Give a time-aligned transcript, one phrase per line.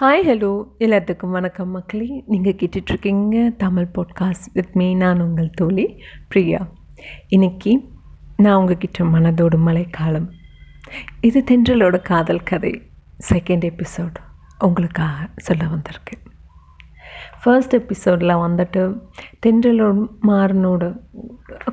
[0.00, 2.24] Hi hello எல்லாத்துக்கும் வணக்கம் மக்களே.
[2.26, 6.68] நீங்கள் கேட்டுட்ருக்கீங்க தமிழ் பாட்காஸ்ட் வித் மீ நான் உங்கள் தோழி பிரியா.
[7.28, 7.88] இன்னைக்கு
[8.36, 10.30] நான் உங்ககிட்ட மனதோடு மழைக்காலம்
[11.20, 12.82] இது தென்றலோட காதல் கதை
[13.32, 14.14] செகண்ட் எபிசோட்
[14.58, 16.24] உங்களுக்காக சொல்ல வந்திருக்கேன்.
[17.42, 18.98] ஃபர்ஸ்ட் எபிசோடில் வந்துட்டு
[19.46, 20.98] தென்றலோட மாறனோட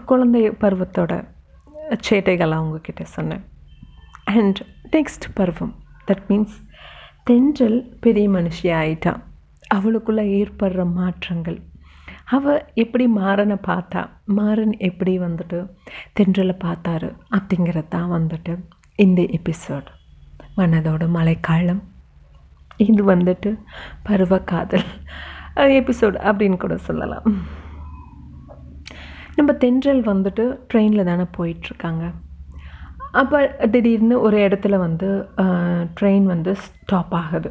[0.06, 1.28] குழந்தை பருவத்தோட
[2.10, 3.44] சேட்டைகளை அவங்கக்கிட்ட சொன்னேன்.
[4.26, 5.76] அண்ட் நெக்ஸ்ட் பருவம்
[6.08, 6.66] தட் மீன்ஸ்
[7.28, 9.12] தென்றல் பெரிய மனுஷி ஆயிட்டா
[9.76, 11.58] அவளுக்குள்ளே ஏற்படுற மாற்றங்கள்.
[12.36, 14.02] அவள் எப்படி மாறனை பார்த்தா
[14.38, 15.60] மாறன் எப்படி வந்துட்டு
[16.18, 18.54] தென்றலை பார்த்தாரு அப்படிங்கிறது தான் வந்துட்டு
[19.06, 19.90] இந்த எபிசோட்
[20.60, 21.82] மனதோட மழைக்காலம்.
[22.88, 23.52] இது வந்துட்டு
[24.10, 24.88] பருவக்காதல்
[25.80, 27.28] எபிசோடு அப்படின்னு கூட சொல்லலாம்.
[29.40, 32.06] நம்ம தென்றல் வந்துட்டு ட்ரெயினில் தானே போயிட்டுருக்காங்க
[33.22, 33.40] அப்போ
[33.74, 35.10] திடீர்னு ஒரு இடத்துல வந்து
[36.00, 37.50] ட்ரெயின் வந்து ஸ்டாப் ஆகுது.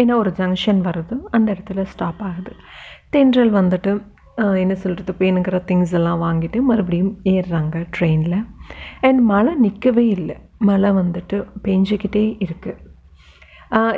[0.00, 2.52] ஏன்னா ஒரு ஜங்ஷன் வருது அந்த இடத்துல ஸ்டாப் ஆகுது.
[3.14, 3.92] தென்றல் வந்துட்டு
[4.62, 8.38] என்ன சொல்கிறது பேணுங்கிற திங்ஸ் எல்லாம் வாங்கிட்டு மறுபடியும் ஏறுறாங்க ட்ரெயினில்
[9.06, 10.36] அண்ட் மழை நிற்கவே இல்லை.
[10.68, 12.88] மழை வந்துட்டு பெஞ்சிக்கிட்டே இருக்குது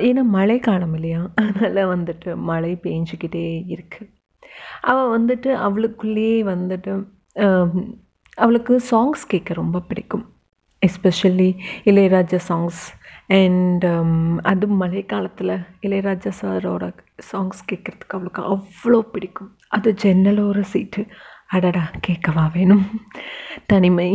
[0.07, 1.21] ஏன்னா மழை காலம் இல்லையா?
[1.43, 4.11] அதனால் வந்துட்டு மழை பெஞ்சிக்கிட்டே இருக்குது
[4.91, 6.93] அவள் வந்துட்டு அவளுக்குள்ளேயே வந்துட்டு
[8.39, 10.25] அவளுக்கு சாங்ஸ் கேட்க ரொம்ப பிடிக்கும்.
[10.83, 11.51] Especially
[11.91, 12.83] Ilaiyaraaja songs
[13.39, 15.53] and um, அது மழைக்காலத்தில்
[15.83, 16.85] இளையராஜா சாரோட
[17.31, 19.51] சாங்ஸ் கேட்குறதுக்கு அவளுக்கு அவ்வளோ பிடிக்கும்.
[19.69, 21.03] அது ஜன்னலோர சீட்டு
[21.47, 22.85] அடடா கேட்கவா வேணும்?
[23.67, 24.11] தனிமை.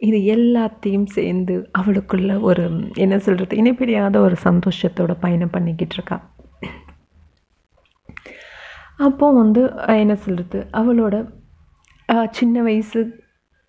[0.00, 2.64] இது எல்லாத்தையும் சேர்ந்து அவளுக்குள்ள ஒரு
[2.94, 6.18] என்ன சொல்கிறது இணைப்பிரியாத ஒரு சந்தோஷத்தோட பயணம் பண்ணிக்கிட்டு இருக்கா.
[8.98, 11.16] அப்போது வந்து என்ன சொல்கிறது அவளோட
[12.30, 13.00] சின்ன வயசு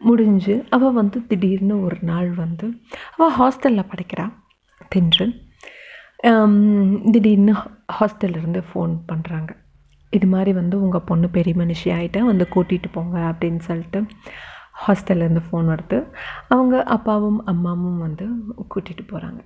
[0.07, 2.67] முடிஞ்சு அவள் வந்து திடீர்னு ஒரு நாள் வந்து
[3.15, 4.33] அவள் ஹாஸ்டலில் படிக்கிறாள்
[4.93, 5.27] தின்று.
[7.13, 7.53] திடீர்னு
[7.97, 9.51] ஹாஸ்டல்லேருந்து ஃபோன் பண்ணுறாங்க
[10.13, 13.99] இது மாதிரி வந்து உங்கள் பொண்ணு பெரிய மனுஷி ஆகிட்டா வந்து கூட்டிகிட்டு போங்க அப்படின்னு சொல்லிட்டு
[14.83, 15.97] ஹாஸ்டல்லேருந்து ஃபோன் வருது
[16.53, 18.25] அவங்க அப்பாவும் அம்மாவும் வந்து
[18.73, 19.41] கூட்டிகிட்டு போகிறாங்க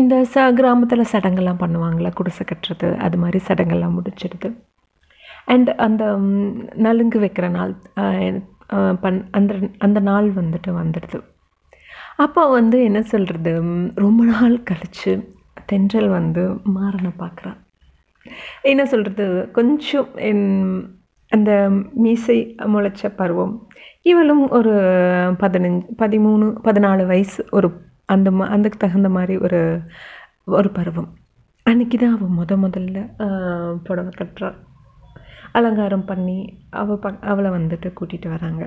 [0.00, 4.48] இந்த ச கிராமத்தில் சடங்கெல்லாம் பண்ணுவாங்களே குடிசை கட்டுறது அது மாதிரி சடங்கெல்லாம் முடிச்சிடுது.
[5.52, 6.04] அண்ட் அந்த
[6.86, 7.72] நலுங்கு வைக்கிற நாள்
[9.02, 11.18] பண் அந்த அந்த நாள் வந்துட்டு வந்துடுது.
[12.24, 13.52] அப்போ வந்து என்ன சொல்கிறது
[14.04, 15.12] ரொம்ப நாள் கழித்து
[15.66, 16.42] தென்றல் வந்து
[16.76, 17.58] மாறனை பார்க்குறான்.
[18.72, 19.26] என்ன சொல்கிறது
[19.58, 20.46] கொஞ்சம் என்
[21.32, 21.50] அந்த
[22.04, 22.38] மீசை
[22.72, 23.54] முளைச்ச பருவம்.
[24.10, 24.74] இவளும் ஒரு
[25.42, 27.68] பதினஞ்சு பதிமூணு பதினாலு வயசு ஒரு
[28.14, 29.60] அந்த மா அதுக்கு தகுந்த மாதிரி ஒரு
[30.58, 31.10] ஒரு பருவம்.
[31.66, 32.98] அன்றைக்கி தான் அவள் முத முதல்ல
[33.86, 34.58] புடவை கட்டுறாள்
[35.58, 36.38] அலங்காரம் பண்ணி
[36.80, 38.62] அவள் ப அவளை வந்துட்டு கூட்டிகிட்டு வராங்க.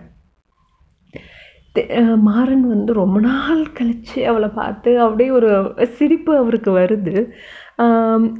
[2.27, 5.49] மாறன் வந்து ரொம்ப நாள் கழித்து அவளை பார்த்து அப்படியே ஒரு
[5.97, 7.15] சிரிப்பு அவருக்கு வருது.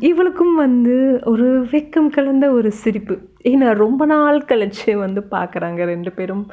[0.10, 0.96] இவளுக்கும் வந்து
[1.32, 3.16] ஒரு வெக்கம் கலந்த ஒரு சிரிப்பு.
[3.52, 6.46] ஏன்னா ரொம்ப நாள் கழித்து வந்து பார்க்குறாங்க ரெண்டு பேரும்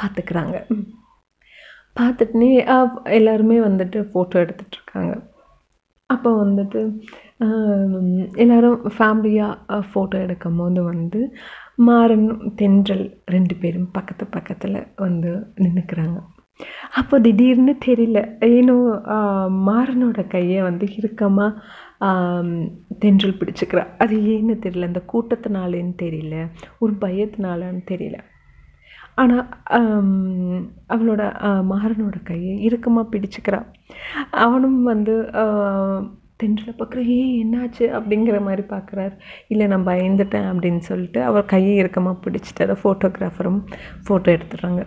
[0.00, 0.56] பார்த்துக்கிறாங்க.
[1.98, 2.50] பார்த்துட்டுனே
[3.18, 5.12] எல்லாருமே வந்துட்டு ஃபோட்டோ எடுத்துகிட்ருக்காங்க
[6.10, 6.80] அப்போ வந்துட்டு
[8.42, 11.20] எல்லோரும் ஃபேமிலியாக ஃபோட்டோ எடுக்கும் போது வந்து
[11.88, 12.28] மாறன்
[12.60, 15.32] தென்றல் ரெண்டு பேரும் பக்கத்து பக்கத்தில் வந்து
[15.64, 16.18] நின்றுக்கிறாங்க
[16.98, 18.18] அப்போ திடீர்னு தெரியல.
[18.56, 18.76] ஏன்னோ
[19.68, 21.60] மாறனோட கையை வந்து இறுக்கமாக
[23.02, 23.84] தென்றல் பிடிச்சிக்கிறா.
[24.02, 24.90] அது ஏன்னு தெரியல.
[24.90, 26.36] அந்த கூட்டத்தினாலேன்னு தெரியல.
[26.78, 28.18] ஒரு பயத்தினாலன்னு தெரியல.
[29.22, 29.46] ஆனால்
[30.94, 31.22] அவளோட
[31.72, 33.60] மாறனோட கையை இறுக்கமாக பிடிச்சிக்கிறா.
[34.44, 35.14] அவனும் வந்து
[36.40, 37.84] தென்றலை பார்க்குற ஏன் என்னாச்சு?
[37.98, 39.14] அப்படிங்கிற மாதிரி பார்க்குறாரு.
[39.52, 43.60] இல்லை நான் பயந்துட்டேன் அப்படின்னு சொல்லிட்டு அவர் கையை இறுக்கமாக பிடிச்சிட்டு அதை ஃபோட்டோகிராஃபரும்
[44.06, 44.82] ஃபோட்டோ எடுத்துடுறாங்க.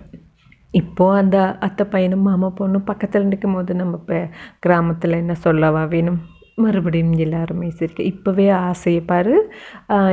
[0.73, 1.37] இப்போது அந்த
[1.67, 4.17] அத்தை பையனும் மாமா பொண்ணும் பக்கத்தில் நிற்கும் போது நம்ம இப்போ
[4.65, 6.19] கிராமத்தில் என்ன சொல்லவா வேணும்?
[6.63, 9.33] மறுபடியும் எல்லாருமே சரி இப்போவே ஆசையப்பார்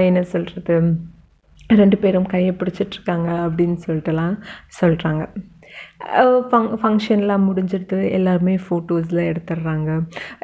[0.08, 0.74] என்ன சொல்கிறது
[1.80, 4.34] ரெண்டு பேரும் கையை பிடிச்சிட்ருக்காங்க அப்படின்னு சொல்லிட்டுலாம்
[4.80, 5.22] சொல்கிறாங்க
[6.50, 9.90] ஃபங் ஃபங்க்ஷன்லாம் முடிஞ்சிடுது எல்லாருமே ஃபோட்டோஸில் எடுத்துடுறாங்க.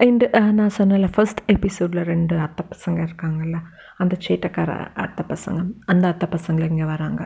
[0.05, 0.27] அண்டு
[0.59, 3.61] நான் சொன்னல ஃபஸ்ட் எபிசோடில் ரெண்டு அத்தை பசங்க இருக்காங்கல்ல
[4.03, 4.73] அந்த சேட்டக்கார
[5.05, 5.61] அத்தை பசங்க
[5.93, 7.23] அந்த அத்தை பசங்களை இங்கே வராங்க.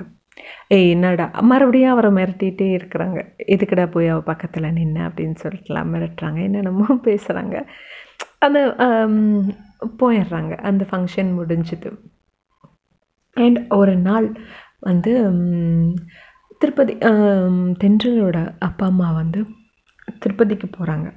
[0.75, 3.19] ஏய் என்னடா மறுபடியும் அவரை மிரட்டிகிட்டே இருக்கிறாங்க.
[3.55, 6.41] எதுக்கடா போய் அவள் பக்கத்தில் நின்று அப்படின்னு சொல்லிட்டுலாம் மிரட்டுறாங்க.
[6.49, 7.57] என்னென்னமோ பேசுகிறாங்க
[8.47, 8.61] அந்த
[10.01, 10.53] போயிடுறாங்க.
[10.71, 11.91] அந்த ஃபங்க்ஷன் முடிஞ்சுது.
[13.37, 14.27] அண்ட் ஒரு நாள்
[14.89, 15.13] வந்து
[16.65, 16.95] திருப்பதி
[17.81, 19.41] தென்றலோட அப்பா அம்மா வந்து
[20.23, 21.09] திருப்பதிக்கு போகிறாங்க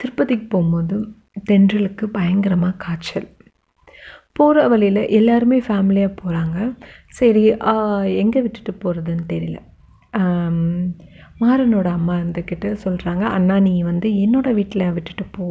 [0.00, 0.96] திருப்பதிக்கு போகும்போது
[1.48, 3.26] தென்றலுக்கு பயங்கரமாக காய்ச்சல்.
[4.38, 6.58] போகிற வழியில் எல்லாருமே ஃபேமிலியாக போகிறாங்க
[7.18, 7.42] சரி
[8.22, 9.58] எங்கே விட்டுட்டு போகிறதுன்னு தெரியல.
[11.42, 15.46] மாறனோட அம்மா இருந்துக்கிட்டு சொல்கிறாங்க அண்ணா நீ வந்து என்னோடய வீட்டில் விட்டுட்டு போ.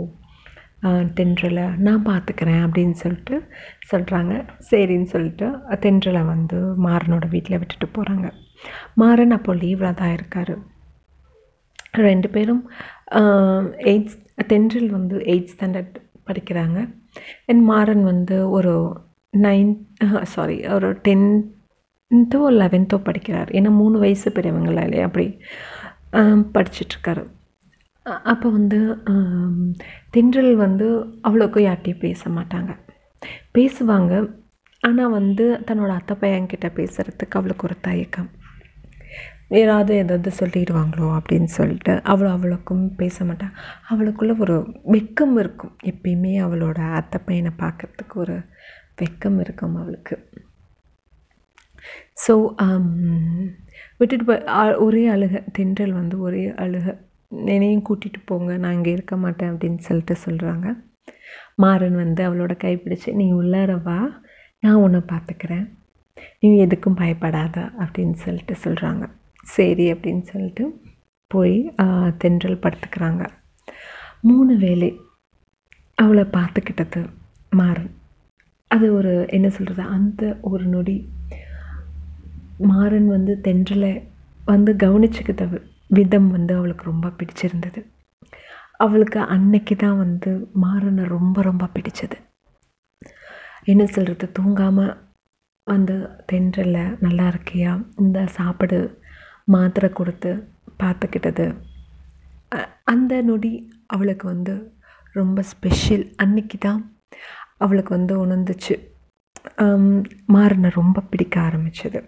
[1.18, 3.38] தென்றலை நான் பார்த்துக்கிறேன் அப்படின்னு சொல்லிட்டு
[3.94, 4.34] சொல்கிறாங்க
[4.70, 5.50] சரின்னு சொல்லிட்டு
[5.86, 8.30] தென்றலை வந்து மாறனோட வீட்டில் விட்டுட்டு போகிறாங்க
[9.02, 10.54] மாறன் அப்போ லீவில் தான் இருக்கார்.
[12.08, 12.64] ரெண்டு பேரும்
[13.92, 14.18] எயிட்ஸ்
[14.52, 15.96] தென்றில் வந்து எயிட் ஸ்டாண்டர்ட்
[16.28, 16.80] படிக்கிறாங்க.
[17.50, 18.74] அண்ட் மாறன் வந்து ஒரு
[19.34, 19.82] நைன்த்
[20.34, 23.50] சாரி ஒரு டென்த்தோ லெவன்த்தோ படிக்கிறார்.
[23.58, 25.08] ஏன்னா மூணு வயசு பெரியவங்களா இல்லையா?
[25.10, 25.28] அப்படி
[26.56, 27.24] படிச்சிட்ருக்காரு.
[28.32, 28.80] அப்போ வந்து
[30.16, 30.88] தென்றல் வந்து
[31.28, 32.72] அவ்வளோக்கும் யார்ட்டையும் பேச மாட்டாங்க.
[33.58, 34.14] பேசுவாங்க.
[34.88, 38.30] ஆனால் வந்து தன்னோட அத்தை பையன்கிட்ட பேசுகிறதுக்கு அவளுக்கு ஒரு தயக்கம்.
[39.58, 43.56] யாராவது ஏதாவது சொல்லிடுவாங்களோ அப்படின்னு சொல்லிட்டு அவள் அவ்வளோக்கும் பேச மாட்டாள்
[43.92, 44.56] அவளுக்குள்ளே ஒரு
[44.96, 45.74] வெக்கம் இருக்கும்.
[45.92, 48.36] எப்பயுமே அவளோட அத்தை பையனை பார்க்குறதுக்கு ஒரு
[49.02, 50.16] வெக்கம் இருக்கும் அவளுக்கு.
[52.24, 52.34] ஸோ
[52.66, 52.88] um,
[54.00, 56.88] விட்டுட்டு போய் ஒரே அழுக தென்றல் வந்து ஒரே அழுக.
[57.56, 60.68] என்னையும் கூட்டிகிட்டு போங்க நான் இங்கே இருக்க மாட்டேன் அப்படின்னு சொல்லிட்டு சொல்கிறாங்க
[61.64, 64.00] மாறன் வந்து அவளோட கைப்பிடிச்சு நீ உள்ளார வா
[64.64, 65.66] நான் உன்னை பார்த்துக்கிறேன்.
[66.42, 69.06] நீ எதுக்கும் பயப்படாத அப்படின்னு சொல்லிட்டு சொல்கிறாங்க
[69.44, 70.66] சரி அப்படின்னு சொல்லிட்டு
[71.32, 71.58] போய்
[72.22, 73.24] தென்றல் படுத்துக்கிறாங்க.
[74.30, 74.90] மூணு வேலை
[75.98, 77.02] அவளை பார்த்துக்கிட்டது
[77.52, 77.92] மாறன்.
[78.72, 80.98] அது ஒரு என்ன சொல்கிறது அந்த ஒரு நொடி
[82.72, 83.94] மாறன் வந்து தென்றலை
[84.52, 85.44] வந்து கவனிச்சுக்கிட்ட
[85.98, 87.82] விதம் வந்து அவளுக்கு ரொம்ப பிடிச்சிருந்தது.
[88.86, 90.32] அவளுக்கு அன்னைக்கு தான் வந்து
[90.64, 92.18] மாறனை ரொம்ப ரொம்ப பிடிச்சது.
[93.72, 94.94] என்ன சொல்கிறது தூங்காமல்
[95.68, 95.96] வந்து
[96.32, 97.72] தென்றலை நல்லா இருக்கியா?
[98.04, 98.78] இந்த சாப்பாடு
[99.56, 100.32] மாத்திரை கொடுத்து
[100.82, 101.46] பார்த்துக்கிட்டது.
[102.92, 103.54] அந்த நொடி
[103.96, 104.56] அவளுக்கு வந்து
[105.20, 106.82] ரொம்ப ஸ்பெஷல் அன்னைக்கு தான்
[107.66, 108.76] அவளுக்கு வந்து உணர்ந்துச்சு.
[110.36, 112.02] மாறனை ரொம்ப பிடிக்க ஆரம்பிச்சது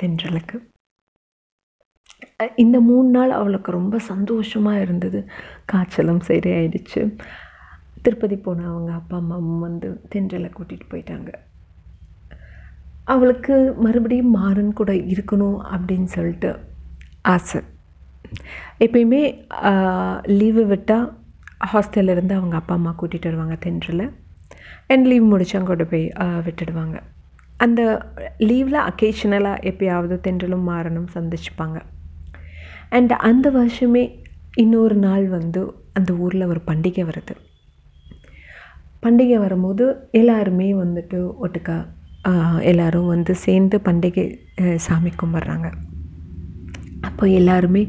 [0.00, 0.56] தென்றலுக்கு.
[2.62, 5.20] இந்த மூணு நாள் அவளுக்கு ரொம்ப சந்தோஷமாக இருந்தது.
[5.72, 7.00] காய்ச்சலும் சரியாயிடுச்சு.
[8.04, 11.32] திருப்பதி போன அவங்க அப்பா அம்மாவும் வந்து தென்றலை கூட்டிகிட்டு போயிட்டாங்க.
[13.04, 13.54] அவளுக்கு
[13.84, 16.50] மறுபடியும் மாறன் கூட இருக்கணும் அப்படின்னு சொல்லிட்டு
[17.34, 17.60] ஆசை.
[18.84, 19.22] எப்பயுமே
[20.38, 21.08] லீவு விட்டால்
[21.72, 24.04] ஹாஸ்டல்லேருந்து அவங்க அப்பா அம்மா கூட்டிகிட்டு வருவாங்க தென்றில்
[24.86, 26.06] அண்ட் லீவ் முடிச்சு கொண்டு போய்
[26.46, 26.96] விட்டுடுவாங்க.
[27.64, 27.80] அந்த
[28.38, 31.78] லீவில் அக்கேஷனலாக எப்பயாவது தென்றலும் மாறனும் சந்திச்சுப்பாங்க.
[32.88, 34.04] அண்ட் அந்த வருஷமே
[34.54, 35.60] இன்னொரு நாள் வந்து
[35.92, 37.34] அந்த ஊரில் ஒரு பண்டிகை வருது.
[39.02, 41.76] பண்டிகை வரும்போது எல்லாருமே வந்துட்டு ஒட்டுக்கா
[42.70, 44.26] எல்லோரும் வந்து சேர்ந்து பண்டிகை
[44.86, 45.68] சாமி கும்பிட்றாங்க.
[47.08, 47.82] அப்போ எல்லாருமே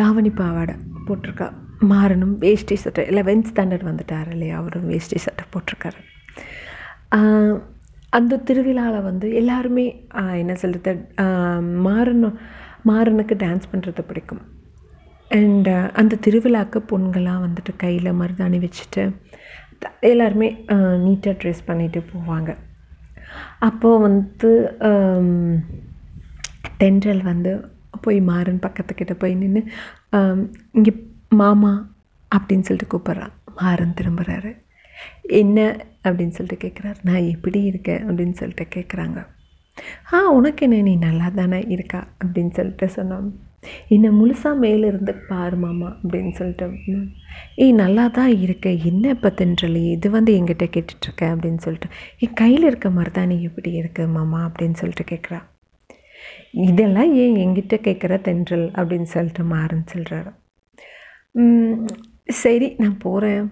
[0.00, 0.74] தாவணி பாவாடை
[1.06, 1.48] போட்டிருக்கா.
[1.92, 3.04] மாறனும் வேஷ்டி சட்டை.
[3.18, 4.54] லெவன்த் ஸ்டாண்டர்ட் வந்துட்டார் இல்லையா?
[4.60, 6.00] அவரும் வேஷ்டி சட்டை போட்டிருக்காரு.
[8.18, 9.84] அந்த திருவிழாவில் வந்து எல்லாருமே
[10.42, 10.92] என்ன சொல்கிறது
[11.86, 12.38] மாறனும்
[12.90, 14.42] மாறனுக்கு டான்ஸ் பண்ணுறது பிடிக்கும்.
[15.38, 15.70] அண்ட்
[16.00, 19.02] அந்த திருவிழாக்கு பொண்களாக வந்துட்டு கையில் மருதாணி வச்சுட்டு
[20.12, 20.48] எல்லாருமே
[21.04, 22.50] நீட்டாக ட்ரெஸ் பண்ணிட்டு போவாங்க.
[23.58, 24.50] அப்போது வந்து
[26.78, 27.52] தென்றல் வந்து
[28.00, 29.62] போய் மாறன் பக்கத்துக்கிட்ட போய் நின்று
[30.72, 30.92] இங்கே
[31.34, 31.72] மாமா
[32.32, 33.34] அப்படின்னு சொல்லிட்டு கூப்பிட்றான்.
[33.60, 34.50] மாறன் திரும்புகிறாரு
[35.40, 35.58] என்ன
[36.04, 39.18] அப்படின்னு சொல்லிட்டு கேட்குறாரு நான் எப்படி இருக்கேன் அப்படின்னு சொல்லிட்டு கேட்குறாங்க
[40.12, 40.80] ஆ உனக்கு என்ன?
[40.82, 42.00] நீ நல்லா தானே இருக்கா?
[42.24, 43.28] அப்படின்னு சொல்லிட்டு சொன்னான்
[43.88, 46.66] என்னை முழுசாக மேலே இருந்து பாரு மாமா அப்படின்னு சொல்லிட்டு
[47.56, 48.68] ஏய் நல்லா தான் இருக்க.
[48.90, 49.84] என்ன இப்போ தின்றலி?
[49.96, 51.88] இது வந்து எங்கிட்ட கேட்டுட்ருக்க அப்படின்னு சொல்லிட்டு.
[52.18, 55.40] என் கையில் இருக்க மாதிரி தான் நீ எப்படி இருக்கு மாமா அப்படின்னு சொல்லிட்டு கேட்குறா
[56.68, 60.30] இதெல்லாம் ஏன் எங்கிட்ட கேட்குற தென்றல் அப்படின்னு சொல்லிட்டு மாறுன்னு சொல்கிறாரு
[62.42, 63.44] சரி நான் போகிறேன்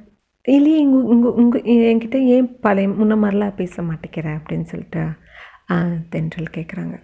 [0.47, 5.03] இல்லையே இங்கே உங்கள் உங்கள் என்கிட்ட ஏன் பழைய முன்ன மாதிரிலாம் பேச மாட்டேங்கிற அப்படின்னு சொல்லிட்டு
[6.09, 6.97] தென்றல் கேட்குறாங்க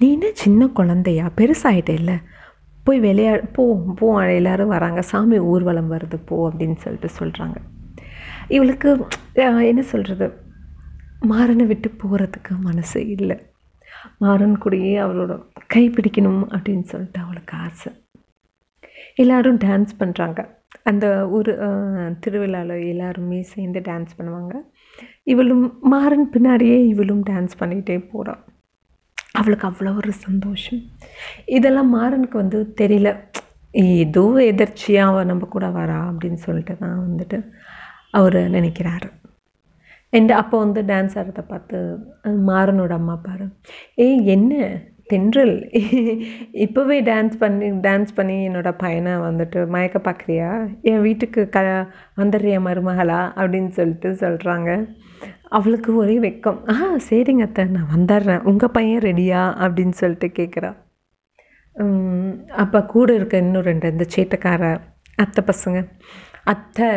[0.00, 1.26] நீ என்ன சின்ன குழந்தையா?
[1.38, 2.16] பெருசாகிட்டே இல்லை
[2.86, 3.64] போய் விளையா போ
[3.98, 5.00] போ எல்லோரும் வராங்க.
[5.10, 7.56] சாமி ஊர்வலம் வருது போ அப்படின்னு சொல்லிட்டு சொல்கிறாங்க
[8.56, 8.88] இவளுக்கு
[9.70, 10.26] என்ன சொல்கிறது
[11.30, 13.36] மாறனை விட்டு போகிறதுக்கு மனசு இல்லை.
[14.24, 15.32] மாறன் கூடயே அவளோட
[15.74, 17.90] கை பிடிக்கணும் அப்படின்னு சொல்லிட்டு அவளுக்கு ஆசை.
[19.22, 20.40] எல்லோரும் டான்ஸ் பண்ணுறாங்க
[20.90, 21.50] அந்த ஊர்
[22.24, 24.54] திருவிழாவில் எல்லாருமே சேர்ந்து டான்ஸ் பண்ணுவாங்க.
[25.32, 28.42] இவளும் மாறன் பின்னாடியே இவளும் டான்ஸ் பண்ணிகிட்டே போகிறான்
[29.38, 30.82] அவளுக்கு அவ்வளோ ஒரு சந்தோஷம்.
[31.56, 33.10] இதெல்லாம் மாறனுக்கு வந்து தெரியல.
[34.00, 37.38] ஏதோ எதர்ச்சியாக அவள் நம்ம கூட வரா அப்படின்னு சொல்லிட்டு தான் வந்துட்டு
[38.18, 39.08] அவர் நினைக்கிறாரு.
[40.12, 41.78] அண்ட் அப்போ வந்து டான்ஸ் ஆடுறத பார்த்து
[42.50, 43.46] மாறனோட அம்மா பாரு.
[44.04, 44.54] ஏய் என்ன?
[45.10, 45.56] தென்றல்.
[46.64, 50.48] இப்போவே டான்ஸ் பண்ணி டான்ஸ் பண்ணி என்னோடய பையனை வந்துட்டு மயக்க பார்க்குறியா?
[50.90, 51.60] என் வீட்டுக்கு க
[52.20, 53.20] வந்துடுறிய மருமகளா?
[53.40, 54.70] அப்படின்னு சொல்லிட்டு சொல்கிறாங்க
[55.48, 56.58] அவளுக்கு ஒரே வெக்கம்.
[56.72, 56.76] ஆ
[57.08, 58.42] சரிங்க அத்தை நான் வந்துடுறேன்.
[58.42, 60.72] உங்கள் பையன் ரெடியா அப்படின்னு சொல்லிட்டு கேட்குறா
[62.62, 64.62] அப்போ கூட இருக்க இன்னும் ரெண்டு இந்த சேட்டக்கார
[65.24, 65.78] அத்தை பசங்க.
[66.52, 66.88] அத்தை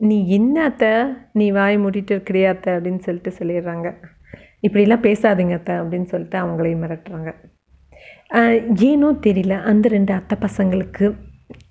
[0.00, 0.90] நீ என்ன அத்தை?
[1.32, 2.70] நீ வாய் மூடிட்டு இருக்கிறியா அத்தை?
[2.76, 3.88] அப்படின்னு சொல்லிட்டு சொல்லிடுறாங்க.
[4.66, 7.30] இப்படிலாம் பேசாதீங்க அத்தை அப்படின்னு சொல்லிட்டு அவங்களையும் மிரட்டுறாங்க.
[8.90, 9.56] ஏனோ தெரியல.
[9.70, 11.06] அந்த ரெண்டு அத்தை பசங்களுக்கு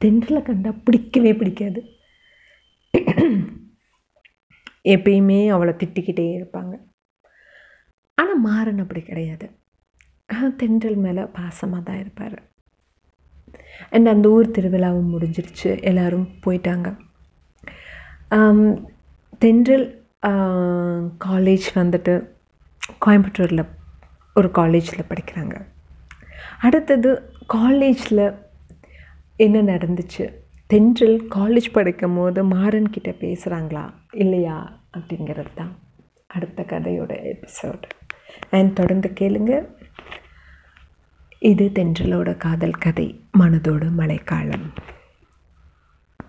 [0.04, 1.82] தென்றலை கண்டா பிடிக்கவே பிடிக்காது.
[4.94, 6.74] எப்பயுமே அவளை திட்டிக்கிட்டே இருப்பாங்க.
[8.22, 9.48] ஆனால் மாறன் அப்படி கிடையாது.
[10.60, 12.38] தென்றல் மேலே பாசமாக தான் இருப்பார்.
[13.94, 15.70] அண்ட் அந்த ஊர் திருவிழாவும் முடிஞ்சிருச்சு.
[15.90, 16.90] எல்லோரும் போயிட்டாங்க.
[19.44, 19.88] தென்றல்
[21.28, 22.14] காலேஜ் வந்துட்டு
[23.06, 23.64] கோயம்புத்தூரில்
[24.40, 25.56] ஒரு காலேஜில் படிக்கிறாங்க.
[26.68, 27.10] அடுத்தது
[27.56, 28.26] காலேஜில்
[29.46, 30.26] என்ன நடந்துச்சு?
[30.72, 34.58] தென்றல் காலேஜ் படிக்கும் போது மாறன் கிட்ட பேசுகிறாங்களா இல்லையா?
[34.98, 35.74] அப்படிங்கிறது தான்
[36.28, 37.88] அடுத்த கதையோட எபிசோடு
[38.50, 39.54] அண்ட் தொடர்ந்து கேளுங்க.
[41.40, 43.08] இது தென்றலோட காதல் கதை
[43.40, 44.66] மனதோட மழைக்காலம்.